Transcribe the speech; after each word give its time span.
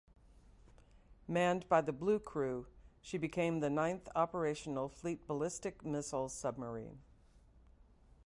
Manned 1.27 1.69
by 1.69 1.81
the 1.81 1.93
Blue 1.93 2.17
crew, 2.17 2.65
she 3.01 3.19
became 3.19 3.59
the 3.59 3.69
ninth 3.69 4.09
operational 4.15 4.89
fleet 4.89 5.27
ballistic 5.27 5.85
missile 5.85 6.27
submarine. 6.27 6.97